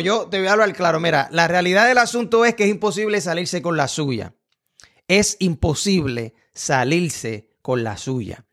[0.00, 1.00] Yo te voy a hablar claro.
[1.00, 4.34] Mira, la realidad del asunto es que es imposible salirse con la suya.
[5.08, 8.46] Es imposible salirse con la suya.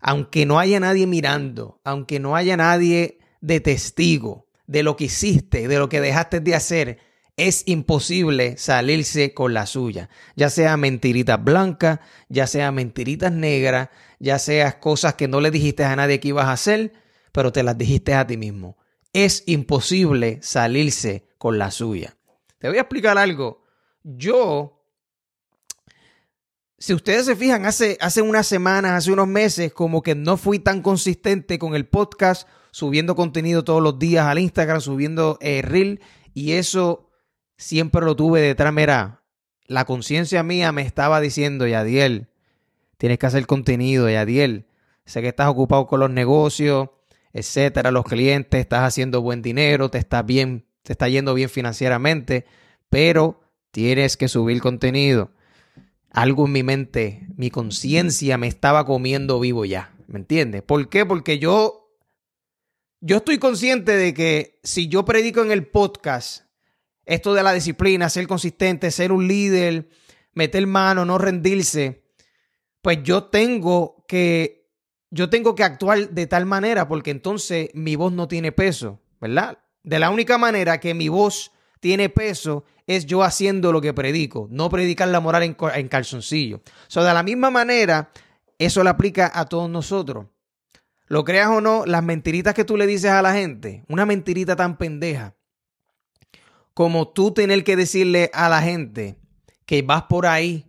[0.00, 5.68] Aunque no haya nadie mirando, aunque no haya nadie de testigo de lo que hiciste,
[5.68, 6.98] de lo que dejaste de hacer,
[7.36, 10.10] es imposible salirse con la suya.
[10.36, 15.84] Ya sea mentiritas blancas, ya sea mentiritas negras, ya sea cosas que no le dijiste
[15.84, 16.92] a nadie que ibas a hacer,
[17.32, 18.76] pero te las dijiste a ti mismo.
[19.12, 22.16] Es imposible salirse con la suya.
[22.58, 23.62] Te voy a explicar algo.
[24.02, 24.86] Yo,
[26.78, 30.58] si ustedes se fijan, hace, hace unas semanas, hace unos meses, como que no fui
[30.58, 36.00] tan consistente con el podcast, subiendo contenido todos los días al Instagram, subiendo eh, reel,
[36.34, 37.10] y eso
[37.56, 38.72] siempre lo tuve detrás.
[38.72, 39.22] Mira,
[39.66, 42.28] la conciencia mía me estaba diciendo, Yadiel,
[42.98, 44.66] tienes que hacer contenido, Yadiel.
[45.04, 46.90] Sé que estás ocupado con los negocios,
[47.32, 52.44] etcétera, los clientes, estás haciendo buen dinero, te está bien, te está yendo bien financieramente,
[52.90, 55.30] pero tienes que subir contenido.
[56.10, 60.62] Algo en mi mente, mi conciencia me estaba comiendo vivo ya, ¿me entiendes?
[60.62, 61.06] ¿Por qué?
[61.06, 61.82] Porque yo
[63.04, 66.44] yo estoy consciente de que si yo predico en el podcast
[67.04, 69.88] esto de la disciplina, ser consistente, ser un líder,
[70.34, 72.04] meter mano, no rendirse,
[72.80, 74.61] pues yo tengo que
[75.12, 79.58] yo tengo que actuar de tal manera porque entonces mi voz no tiene peso, ¿verdad?
[79.82, 84.48] De la única manera que mi voz tiene peso es yo haciendo lo que predico,
[84.50, 86.62] no predicar la moral en, calzoncillo.
[86.88, 88.10] So, de la misma manera,
[88.58, 90.26] eso le aplica a todos nosotros.
[91.08, 94.56] Lo creas o no, las mentiritas que tú le dices a la gente, una mentirita
[94.56, 95.34] tan pendeja,
[96.72, 99.18] como tú tener que decirle a la gente
[99.66, 100.64] que vas por ahí,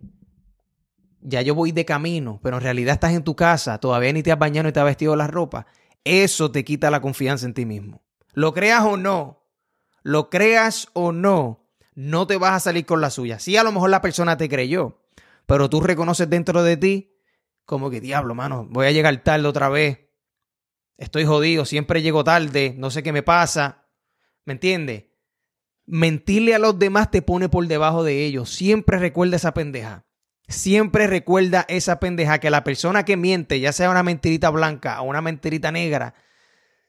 [1.24, 4.30] ya yo voy de camino, pero en realidad estás en tu casa, todavía ni te
[4.30, 5.66] has bañado ni te has vestido la ropa,
[6.04, 8.04] eso te quita la confianza en ti mismo.
[8.34, 9.42] Lo creas o no,
[10.02, 13.38] lo creas o no, no te vas a salir con la suya.
[13.38, 15.00] Sí, a lo mejor la persona te creyó,
[15.46, 17.10] pero tú reconoces dentro de ti
[17.64, 20.00] como que diablo, mano, voy a llegar tarde otra vez.
[20.98, 23.88] Estoy jodido, siempre llego tarde, no sé qué me pasa.
[24.44, 25.06] ¿Me entiendes?
[25.86, 28.50] Mentirle a los demás te pone por debajo de ellos.
[28.50, 30.04] Siempre recuerda esa pendeja.
[30.48, 35.04] Siempre recuerda esa pendeja que la persona que miente, ya sea una mentirita blanca o
[35.04, 36.14] una mentirita negra,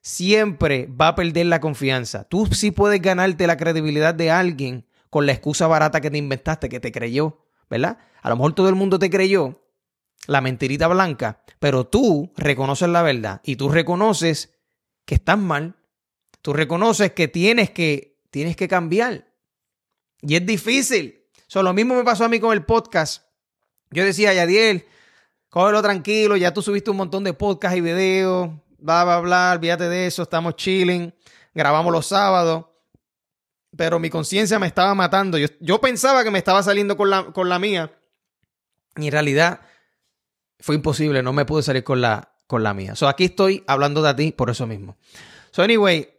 [0.01, 2.25] siempre va a perder la confianza.
[2.25, 6.69] Tú sí puedes ganarte la credibilidad de alguien con la excusa barata que te inventaste,
[6.69, 7.97] que te creyó, ¿verdad?
[8.21, 9.61] A lo mejor todo el mundo te creyó
[10.27, 14.53] la mentirita blanca, pero tú reconoces la verdad y tú reconoces
[15.05, 15.75] que estás mal.
[16.41, 19.25] Tú reconoces que tienes que tienes que cambiar.
[20.21, 21.23] Y es difícil.
[21.47, 23.24] So, lo mismo me pasó a mí con el podcast.
[23.91, 24.85] Yo decía, Yadiel,
[25.49, 29.89] cógelo tranquilo, ya tú subiste un montón de podcasts y videos, bla, bla, bla, olvídate
[29.89, 31.13] de eso, estamos chilling,
[31.53, 32.65] grabamos los sábados.
[33.75, 35.37] Pero mi conciencia me estaba matando.
[35.37, 37.91] Yo, yo, pensaba que me estaba saliendo con la, con la mía.
[38.95, 39.61] Y en realidad
[40.59, 42.95] fue imposible, no me pude salir con la, con la mía.
[42.95, 44.97] So, aquí estoy hablando de ti por eso mismo.
[45.51, 46.09] So, anyway,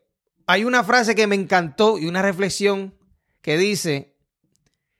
[0.47, 2.95] hay una frase que me encantó y una reflexión
[3.41, 4.17] que dice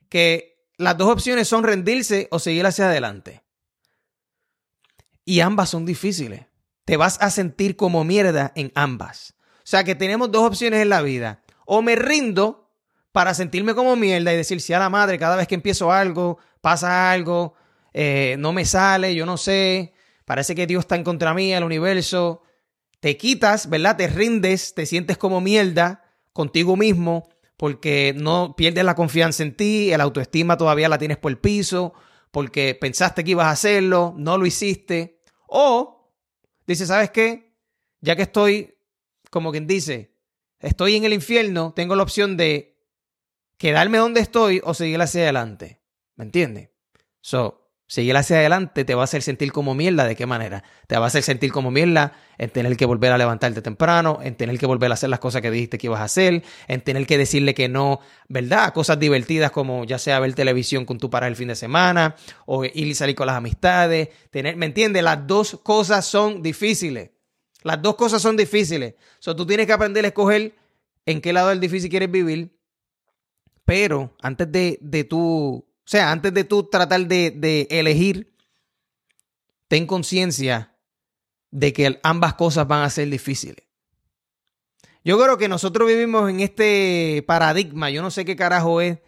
[0.09, 3.43] que las dos opciones son rendirse o seguir hacia adelante.
[5.25, 6.45] Y ambas son difíciles.
[6.85, 9.35] Te vas a sentir como mierda en ambas.
[9.57, 11.43] O sea que tenemos dos opciones en la vida.
[11.65, 12.71] O me rindo
[13.11, 16.37] para sentirme como mierda y decir, si a la madre, cada vez que empiezo algo,
[16.61, 17.55] pasa algo,
[17.93, 21.63] eh, no me sale, yo no sé, parece que Dios está en contra mía, el
[21.63, 22.43] universo,
[22.99, 23.97] te quitas, ¿verdad?
[23.97, 27.27] Te rindes, te sientes como mierda contigo mismo
[27.57, 31.93] porque no pierdes la confianza en ti, el autoestima todavía la tienes por el piso,
[32.31, 35.21] porque pensaste que ibas a hacerlo, no lo hiciste.
[35.47, 36.13] O
[36.67, 37.55] dices, ¿sabes qué?
[37.99, 38.77] Ya que estoy,
[39.31, 40.15] como quien dice,
[40.59, 42.77] estoy en el infierno, tengo la opción de
[43.57, 45.81] quedarme donde estoy o seguir hacia adelante.
[46.15, 46.69] ¿Me entiendes?
[47.21, 50.05] So, Seguir hacia adelante te va a hacer sentir como mierda.
[50.05, 50.61] ¿De qué manera?
[50.87, 54.35] Te va a hacer sentir como mierda en tener que volver a levantarte temprano, en
[54.35, 57.07] tener que volver a hacer las cosas que dijiste que ibas a hacer, en tener
[57.07, 58.73] que decirle que no, ¿verdad?
[58.73, 62.65] Cosas divertidas como ya sea ver televisión con tu pareja el fin de semana o
[62.65, 64.09] ir y salir con las amistades.
[64.31, 65.01] Tener, ¿Me entiendes?
[65.01, 67.11] Las dos cosas son difíciles.
[67.63, 68.95] Las dos cosas son difíciles.
[69.19, 70.55] So, tú tienes que aprender a escoger
[71.05, 72.53] en qué lado del difícil quieres vivir.
[73.63, 78.35] Pero antes de, de tú o sea, antes de tú tratar de, elegir,
[79.69, 80.75] ten conciencia
[81.49, 83.65] de que ambas cosas van a ser difíciles.
[85.05, 88.99] Yo creo que nosotros vivimos en este paradigma, yo no sé qué carajo es.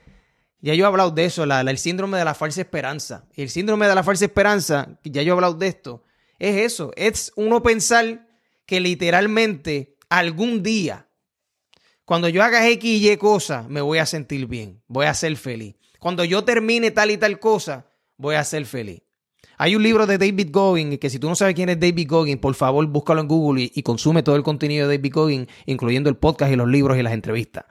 [0.62, 3.28] Ya yo he hablado de eso, el síndrome de la falsa esperanza.
[3.36, 6.06] El síndrome de la falsa esperanza, ya yo he hablado de esto,
[6.38, 8.26] es eso, es uno pensar
[8.66, 11.09] que literalmente algún día
[12.10, 15.38] Cuando yo haga X y Y cosa, me voy a sentir bien, voy a ser
[15.38, 15.76] feliz.
[16.00, 17.86] Cuando yo termine tal y tal cosa,
[18.18, 19.04] voy a ser feliz.
[19.60, 22.40] Hay un libro de David Goggin que si tú no sabes quién es David Goggin,
[22.40, 26.10] por favor búscalo en Google y, y, consume todo el contenido de David Goggin, incluyendo
[26.10, 27.66] el podcast y los libros y las entrevistas.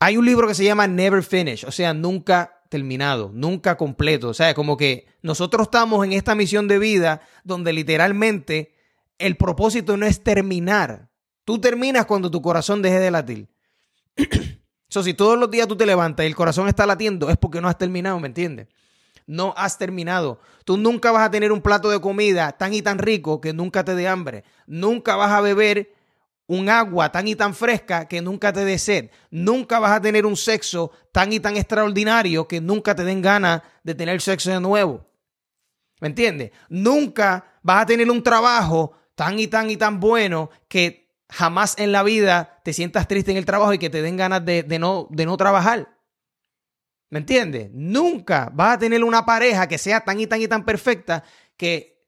[0.00, 4.30] Hay un libro que se llama Never Finish, o sea, nunca terminado, nunca completo.
[4.30, 8.74] O sea, como que nosotros estamos en esta misión de vida donde literalmente
[9.18, 11.13] el propósito no es terminar.
[11.44, 13.48] Tú terminas cuando tu corazón deje de latir.
[14.88, 17.60] so, si todos los días tú te levantas y el corazón está latiendo, es porque
[17.60, 18.68] no has terminado, ¿me entiendes?
[19.26, 20.40] No has terminado.
[20.64, 23.84] Tú nunca vas a tener un plato de comida tan y tan rico que nunca
[23.84, 24.44] te dé hambre.
[24.66, 25.94] Nunca vas a beber
[26.46, 29.10] un agua tan y tan fresca que nunca te dé sed.
[29.30, 33.62] Nunca vas a tener un sexo tan y tan extraordinario que nunca te den ganas
[33.82, 35.06] de tener sexo de nuevo.
[36.00, 36.50] ¿Me entiendes?
[36.68, 41.03] Nunca vas a tener un trabajo tan y tan y tan bueno que
[41.34, 44.44] jamás en la vida te sientas triste en el trabajo y que te den ganas
[44.44, 45.98] de, no, de no trabajar.
[47.10, 47.70] ¿Me entiendes?
[47.72, 51.24] Nunca vas a tener una pareja que sea tan y tan y tan perfecta
[51.56, 52.06] que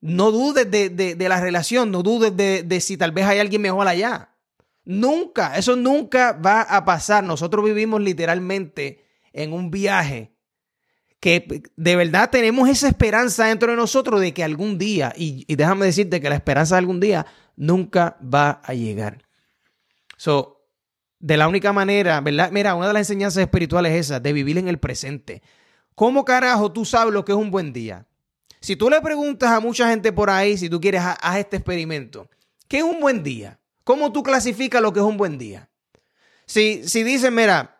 [0.00, 4.34] no dudes de, la relación, no dudes de, si tal vez hay alguien mejor allá.
[4.84, 7.22] Nunca, eso nunca va a pasar.
[7.22, 10.34] Nosotros vivimos literalmente en un viaje
[11.20, 15.54] que de verdad tenemos esa esperanza dentro de nosotros de que algún día, y, y
[15.54, 17.24] déjame decirte que la esperanza de algún día
[17.56, 19.22] nunca va a llegar.
[20.16, 20.68] So,
[21.18, 22.50] de la única manera, ¿verdad?
[22.50, 25.42] Mira, una de las enseñanzas espirituales es esa, de vivir en el presente.
[25.94, 28.06] ¿Cómo carajo tú sabes lo que es un buen día?
[28.60, 32.28] Si tú le preguntas a mucha gente por ahí, si tú quieres, haz este experimento.
[32.68, 33.60] ¿Qué es un buen día?
[33.84, 35.70] ¿Cómo tú clasificas lo que es un buen día?
[36.46, 37.73] Si, si dicen, mira,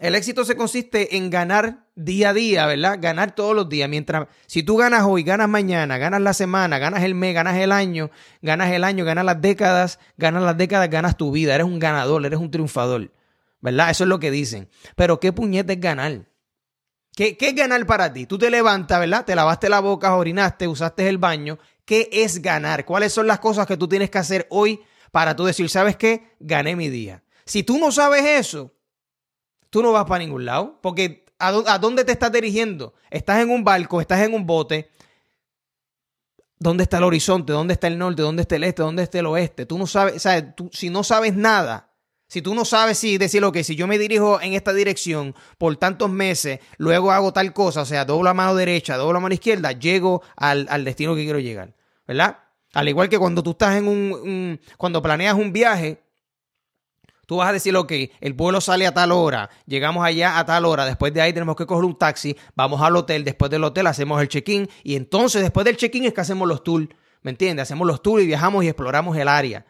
[0.00, 2.98] el éxito se consiste en ganar día a día, ¿verdad?
[3.00, 3.88] Ganar todos los días.
[3.88, 7.70] Mientras, si tú ganas hoy, ganas mañana, ganas la semana, ganas el mes, ganas el
[7.70, 8.10] año,
[8.42, 11.54] ganas el año, ganas las décadas, ganas las décadas, ganas tu vida.
[11.54, 13.12] Eres un ganador, eres un triunfador,
[13.60, 13.90] ¿verdad?
[13.90, 14.68] Eso es lo que dicen.
[14.96, 16.26] Pero ¿qué puñete es ganar?
[17.14, 18.26] ¿Qué, es ganar para ti?
[18.26, 19.24] Tú te levantas, ¿verdad?
[19.24, 21.60] Te lavaste la boca, orinaste, usaste el baño.
[21.84, 22.84] ¿Qué es ganar?
[22.84, 24.80] ¿Cuáles son las cosas que tú tienes que hacer hoy
[25.12, 26.34] para tú decir, ¿sabes qué?
[26.40, 27.22] Gané mi día.
[27.44, 28.74] Si tú no sabes eso,
[29.74, 30.78] tú no vas para ningún lado.
[30.80, 32.94] Porque ¿a, dónde te estás dirigiendo?
[33.10, 34.88] Estás en un barco, estás en un bote.
[36.60, 37.52] ¿Dónde está el horizonte?
[37.52, 38.22] ¿Dónde está el norte?
[38.22, 38.82] ¿Dónde está el este?
[38.82, 39.66] ¿Dónde está el oeste?
[39.66, 40.54] Tú no sabes, ¿sabes?
[40.54, 41.90] Tú, si no sabes nada,
[42.28, 45.74] si tú no sabes si decir, que si yo me dirijo en esta dirección por
[45.76, 49.34] tantos meses, luego hago tal cosa, o sea, doblo la mano derecha, doblo la mano
[49.34, 51.74] izquierda, llego al, destino que quiero llegar,
[52.06, 52.38] ¿verdad?
[52.74, 56.03] Al igual que cuando tú estás en un, cuando planeas un viaje,
[57.26, 60.64] tú vas a decir, ok, el vuelo sale a tal hora, llegamos allá a tal
[60.64, 63.86] hora, después de ahí tenemos que coger un taxi, vamos al hotel, después del hotel
[63.86, 66.88] hacemos el check-in y entonces después del check-in es que hacemos los tours,
[67.22, 67.64] ¿me entiendes?
[67.64, 69.66] Hacemos los tours y viajamos y exploramos el área,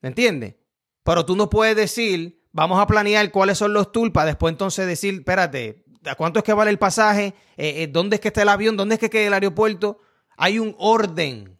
[0.00, 0.56] ¿me entiendes?
[1.02, 4.86] Pero tú no puedes decir, vamos a planear cuáles son los tours para después entonces
[4.86, 7.34] decir, espérate, ¿a cuánto es que vale el pasaje?
[7.56, 8.76] Eh, eh, ¿Dónde es que está el avión?
[8.76, 10.00] ¿Dónde es que queda el aeropuerto?
[10.36, 11.58] Hay un orden.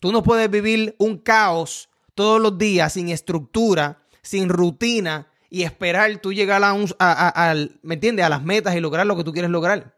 [0.00, 6.18] Tú no puedes vivir un caos todos los días sin estructura, sin rutina y esperar
[6.18, 8.24] tú llegar a, un, a, ¿me entiendes?
[8.24, 9.96] a las metas y lograr lo que tú quieres lograr.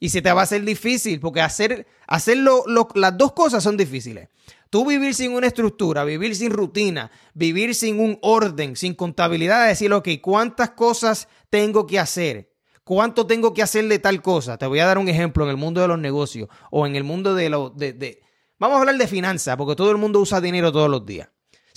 [0.00, 4.28] Y se te va a hacer difícil porque hacer, las dos cosas son difíciles.
[4.70, 9.92] Tú vivir sin una estructura, vivir sin rutina, vivir sin un orden, sin contabilidad, decir,
[9.92, 12.54] ok, ¿cuántas cosas tengo que hacer?
[12.84, 14.56] ¿Cuánto tengo que hacer de tal cosa?
[14.56, 17.04] Te voy a dar un ejemplo en el mundo de los negocios o en el
[17.04, 17.70] mundo de lo...
[17.70, 18.22] De,
[18.58, 21.28] Vamos a hablar de finanzas, porque todo el mundo usa dinero todos los días.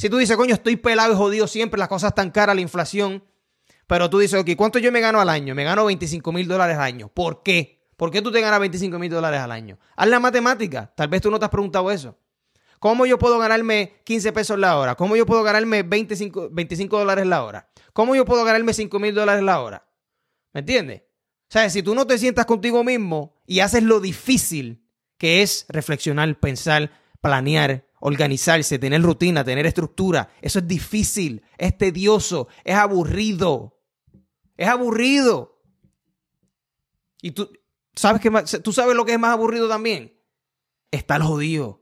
[0.01, 3.23] Si tú dices, coño, estoy pelado y jodido siempre, las cosas están caras, la inflación,
[3.85, 5.53] pero tú dices, ok, ¿cuánto yo me gano al año?
[5.53, 7.09] Me gano 25 mil dólares al año.
[7.09, 7.85] ¿Por qué?
[7.97, 9.77] ¿Por qué tú te ganas 25 mil dólares al año?
[9.95, 10.91] Haz la matemática.
[10.95, 12.17] Tal vez tú no te has preguntado eso.
[12.79, 14.95] ¿Cómo yo puedo ganarme 15 pesos la hora?
[14.95, 17.69] ¿Cómo yo puedo ganarme 25, 25 dólares la hora?
[17.93, 19.87] ¿Cómo yo puedo ganarme 5 mil dólares la hora?
[20.51, 21.01] ¿Me entiendes?
[21.01, 24.83] O sea, si tú no te sientas contigo mismo y haces lo difícil
[25.19, 26.89] que es reflexionar, pensar,
[27.21, 33.79] planear, organizarse, tener rutina, tener estructura, eso es difícil, es tedioso, es aburrido.
[34.57, 35.63] Es aburrido.
[37.21, 37.49] Y tú
[37.95, 40.19] sabes que tú sabes lo que es más aburrido también.
[40.91, 41.81] Estar jodido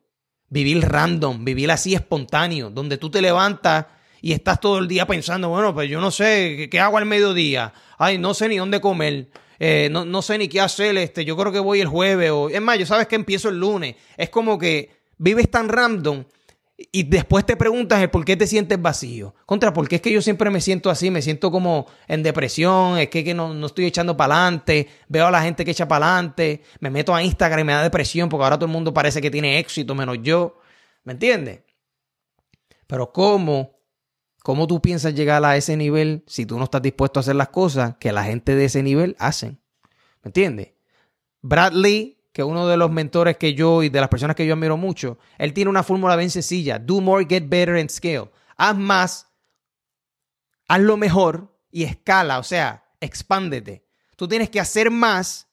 [0.50, 3.86] vivir random, vivir así espontáneo, donde tú te levantas
[4.22, 7.74] y estás todo el día pensando, bueno, pues yo no sé, ¿qué, hago al mediodía?
[7.98, 9.30] Ay, no sé ni dónde comer.
[9.60, 12.50] Eh, no, no, sé ni qué hacer, este, yo creo que voy el jueves o
[12.50, 13.96] es más, yo sabes que empiezo el lunes.
[14.18, 16.24] Es como que vives tan random
[16.92, 19.36] y después te preguntas el por qué te sientes vacío.
[19.46, 23.10] Contra, porque es que yo siempre me siento así, me siento como en depresión, es
[23.10, 26.64] que, no, no, estoy echando para adelante, veo a la gente que echa para adelante,
[26.80, 29.30] me meto a Instagram y me da depresión porque ahora todo el mundo parece que
[29.30, 30.60] tiene éxito menos yo.
[31.04, 31.62] ¿Me entiendes?
[32.88, 33.80] Pero ¿cómo
[34.44, 37.50] ¿Cómo tú piensas llegar a ese nivel si tú no estás dispuesto a hacer las
[37.50, 39.62] cosas que la gente de ese nivel hacen?
[40.24, 40.74] ¿Me entiendes?
[41.42, 44.78] Bradley, que uno de los mentores que yo y de las personas que yo admiro
[44.78, 46.80] mucho, él tiene una fórmula bien sencilla.
[46.80, 48.30] Do more, get better and scale.
[48.56, 49.28] Haz más,
[50.68, 53.86] haz lo mejor y escala, o sea, expándete.
[54.16, 55.48] Tú tienes que hacer más,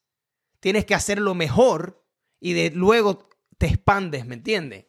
[0.61, 2.05] tienes que hacer lo mejor
[2.41, 3.29] y de luego
[3.59, 4.87] te expandes, ¿me entiendes?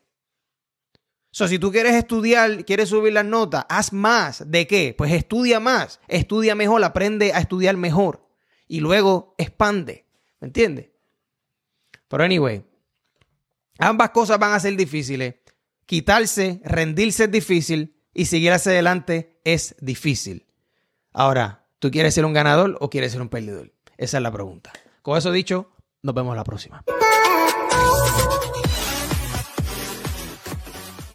[1.32, 4.50] So, si tú quieres estudiar, quieres subir las notas, haz más.
[4.50, 4.96] ¿De qué?
[4.98, 8.28] Pues estudia más, estudia mejor, aprende a estudiar mejor
[8.68, 10.08] y luego expande.
[10.40, 10.90] ¿Me entiendes?
[12.08, 12.64] Pero anyway,
[13.80, 15.36] ambas cosas van a ser difíciles.
[15.86, 20.48] Quitarse, rendirse es difícil y seguir hacia adelante es difícil.
[21.14, 23.72] Ahora, ¿tú quieres ser un ganador o quieres ser un perdedor?
[23.98, 24.72] Esa es la pregunta.
[25.02, 25.72] Con eso dicho,
[26.04, 26.84] nos vemos la próxima.